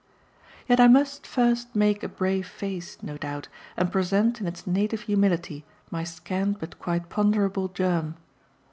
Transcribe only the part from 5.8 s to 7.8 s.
my scant but quite ponderable